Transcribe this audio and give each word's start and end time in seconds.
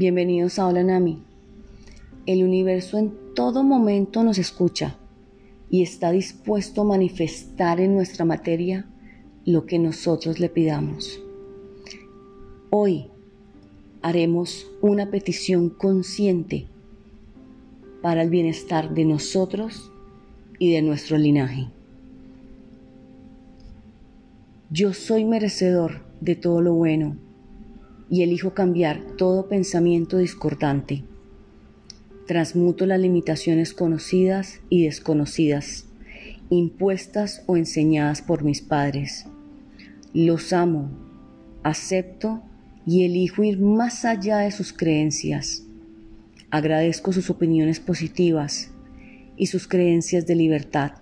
Bienvenidos 0.00 0.58
a 0.58 0.66
Hola 0.66 0.82
Nami. 0.82 1.22
El 2.24 2.42
universo 2.42 2.96
en 2.96 3.12
todo 3.34 3.62
momento 3.62 4.24
nos 4.24 4.38
escucha 4.38 4.96
y 5.68 5.82
está 5.82 6.10
dispuesto 6.10 6.80
a 6.80 6.84
manifestar 6.86 7.80
en 7.80 7.96
nuestra 7.96 8.24
materia 8.24 8.86
lo 9.44 9.66
que 9.66 9.78
nosotros 9.78 10.40
le 10.40 10.48
pidamos. 10.48 11.20
Hoy 12.70 13.08
haremos 14.00 14.68
una 14.80 15.10
petición 15.10 15.68
consciente 15.68 16.66
para 18.00 18.22
el 18.22 18.30
bienestar 18.30 18.94
de 18.94 19.04
nosotros 19.04 19.92
y 20.58 20.72
de 20.72 20.80
nuestro 20.80 21.18
linaje. 21.18 21.68
Yo 24.70 24.94
soy 24.94 25.26
merecedor 25.26 26.06
de 26.22 26.36
todo 26.36 26.62
lo 26.62 26.72
bueno 26.72 27.18
y 28.10 28.22
elijo 28.22 28.54
cambiar 28.54 29.00
todo 29.16 29.48
pensamiento 29.48 30.18
discordante. 30.18 31.04
Transmuto 32.26 32.84
las 32.84 33.00
limitaciones 33.00 33.72
conocidas 33.72 34.60
y 34.68 34.84
desconocidas, 34.84 35.86
impuestas 36.50 37.44
o 37.46 37.56
enseñadas 37.56 38.20
por 38.20 38.42
mis 38.42 38.62
padres. 38.62 39.26
Los 40.12 40.52
amo, 40.52 40.90
acepto 41.62 42.42
y 42.84 43.04
elijo 43.04 43.44
ir 43.44 43.60
más 43.60 44.04
allá 44.04 44.38
de 44.38 44.50
sus 44.50 44.72
creencias. 44.72 45.64
Agradezco 46.50 47.12
sus 47.12 47.30
opiniones 47.30 47.78
positivas 47.78 48.72
y 49.36 49.46
sus 49.46 49.68
creencias 49.68 50.26
de 50.26 50.34
libertad. 50.34 50.94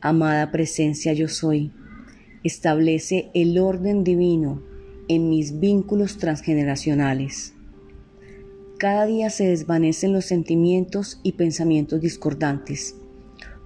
Amada 0.00 0.50
presencia 0.50 1.12
yo 1.12 1.28
soy, 1.28 1.70
establece 2.42 3.30
el 3.32 3.58
orden 3.58 4.02
divino 4.02 4.69
en 5.10 5.28
mis 5.28 5.58
vínculos 5.58 6.18
transgeneracionales. 6.18 7.54
Cada 8.78 9.06
día 9.06 9.28
se 9.28 9.48
desvanecen 9.48 10.12
los 10.12 10.24
sentimientos 10.24 11.18
y 11.24 11.32
pensamientos 11.32 12.00
discordantes, 12.00 12.94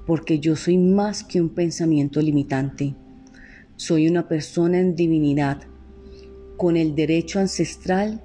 porque 0.06 0.38
yo 0.38 0.56
soy 0.56 0.78
más 0.78 1.22
que 1.22 1.42
un 1.42 1.50
pensamiento 1.50 2.22
limitante. 2.22 2.94
Soy 3.76 4.08
una 4.08 4.26
persona 4.26 4.80
en 4.80 4.96
divinidad, 4.96 5.60
con 6.56 6.78
el 6.78 6.94
derecho 6.94 7.40
ancestral 7.40 8.22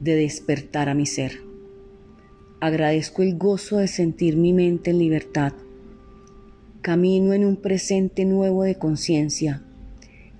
de 0.00 0.16
despertar 0.16 0.90
a 0.90 0.94
mi 0.94 1.06
ser. 1.06 1.40
Agradezco 2.60 3.22
el 3.22 3.38
gozo 3.38 3.78
de 3.78 3.88
sentir 3.88 4.36
mi 4.36 4.52
mente 4.52 4.90
en 4.90 4.98
libertad. 4.98 5.54
Camino 6.82 7.32
en 7.32 7.46
un 7.46 7.56
presente 7.56 8.26
nuevo 8.26 8.62
de 8.64 8.74
conciencia 8.74 9.62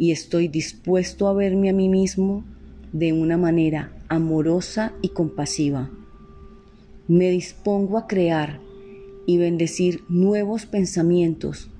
y 0.02 0.10
estoy 0.10 0.48
dispuesto 0.48 1.28
a 1.28 1.32
verme 1.32 1.70
a 1.70 1.72
mí 1.72 1.88
mismo 1.88 2.42
de 2.92 3.12
una 3.12 3.36
manera 3.36 3.92
amorosa 4.08 4.94
y 5.00 5.10
compasiva. 5.10 5.92
Me 7.06 7.30
dispongo 7.30 7.96
a 7.96 8.08
crear 8.08 8.58
y 9.28 9.36
bendecir 9.36 10.02
nuevos 10.08 10.66
pensamientos 10.66 11.70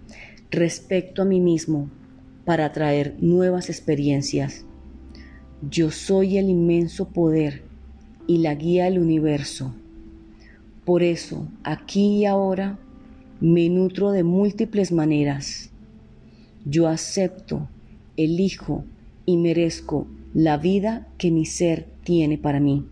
respecto 0.53 1.23
a 1.23 1.25
mí 1.25 1.41
mismo 1.41 1.91
para 2.45 2.67
atraer 2.67 3.17
nuevas 3.21 3.69
experiencias. 3.69 4.67
Yo 5.69 5.91
soy 5.91 6.39
el 6.39 6.49
inmenso 6.49 7.09
poder 7.09 7.65
y 8.29 8.39
la 8.39 8.55
guía 8.55 8.85
del 8.85 9.01
universo. 9.01 9.75
Por 10.85 11.03
eso, 11.03 11.49
aquí 11.65 12.19
y 12.19 12.27
ahora, 12.27 12.79
me 13.41 13.69
nutro 13.69 14.13
de 14.13 14.23
múltiples 14.23 14.93
maneras. 14.93 15.71
Yo 16.65 16.87
acepto 16.87 17.69
elijo 18.25 18.85
y 19.27 19.37
merezco 19.37 20.07
la 20.35 20.57
vida 20.57 21.09
que 21.19 21.31
mi 21.31 21.45
ser 21.45 21.89
tiene 22.05 22.39
para 22.39 22.61
mí. 22.61 22.87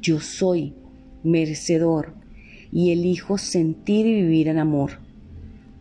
Yo 0.00 0.20
soy 0.20 0.74
merecedor 1.22 2.14
y 2.72 2.92
elijo 2.92 3.38
sentir 3.38 4.06
y 4.06 4.22
vivir 4.22 4.48
en 4.48 4.58
amor. 4.58 4.98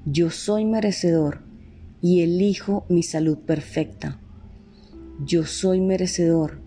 Yo 0.06 0.30
soy 0.30 0.66
merecedor 0.66 1.42
y 2.02 2.22
elijo 2.22 2.86
mi 2.90 3.04
salud 3.04 3.38
perfecta. 3.38 4.20
Yo 5.26 5.46
soy 5.46 5.82
merecedor 5.82 6.62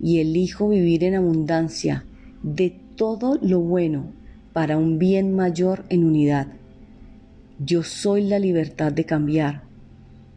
y 0.00 0.20
elijo 0.20 0.68
vivir 0.68 1.04
en 1.04 1.14
abundancia 1.14 2.04
de 2.42 2.78
todo 2.96 3.38
lo 3.42 3.60
bueno 3.60 4.12
para 4.52 4.76
un 4.78 4.98
bien 4.98 5.34
mayor 5.34 5.84
en 5.88 6.04
unidad. 6.04 6.48
Yo 7.58 7.82
soy 7.82 8.22
la 8.24 8.38
libertad 8.38 8.92
de 8.92 9.04
cambiar 9.04 9.62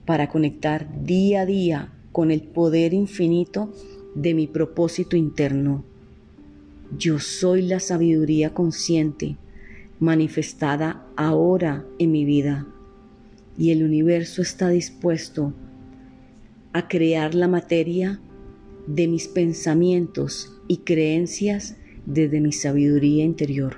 para 0.09 0.27
conectar 0.27 1.05
día 1.05 1.41
a 1.41 1.45
día 1.45 1.93
con 2.11 2.31
el 2.31 2.41
poder 2.41 2.95
infinito 2.95 3.71
de 4.15 4.33
mi 4.33 4.47
propósito 4.47 5.15
interno. 5.15 5.85
Yo 6.97 7.19
soy 7.19 7.61
la 7.61 7.79
sabiduría 7.79 8.51
consciente 8.51 9.37
manifestada 9.99 11.05
ahora 11.15 11.85
en 11.99 12.11
mi 12.11 12.25
vida 12.25 12.65
y 13.55 13.69
el 13.69 13.83
universo 13.83 14.41
está 14.41 14.69
dispuesto 14.69 15.53
a 16.73 16.87
crear 16.87 17.35
la 17.35 17.47
materia 17.47 18.19
de 18.87 19.07
mis 19.07 19.27
pensamientos 19.27 20.59
y 20.67 20.77
creencias 20.77 21.77
desde 22.07 22.41
mi 22.41 22.51
sabiduría 22.51 23.25
interior. 23.25 23.75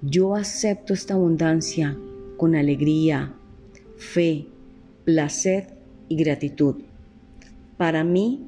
Yo 0.00 0.34
acepto 0.34 0.94
esta 0.94 1.12
abundancia 1.12 1.94
con 2.38 2.54
alegría, 2.54 3.34
fe, 3.98 4.46
placer 5.04 5.76
y 6.08 6.16
gratitud. 6.16 6.76
Para 7.76 8.04
mí, 8.04 8.46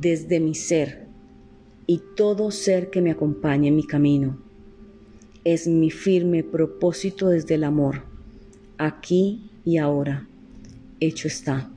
desde 0.00 0.40
mi 0.40 0.54
ser 0.54 1.06
y 1.86 2.00
todo 2.16 2.50
ser 2.50 2.90
que 2.90 3.02
me 3.02 3.10
acompañe 3.10 3.68
en 3.68 3.76
mi 3.76 3.86
camino, 3.86 4.38
es 5.44 5.66
mi 5.66 5.90
firme 5.90 6.42
propósito 6.42 7.28
desde 7.28 7.56
el 7.56 7.64
amor, 7.64 8.02
aquí 8.78 9.50
y 9.64 9.76
ahora. 9.76 10.26
Hecho 11.00 11.28
está. 11.28 11.70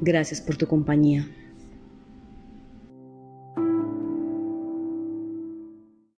Gracias 0.00 0.40
por 0.40 0.56
tu 0.56 0.66
compañía. 0.66 1.28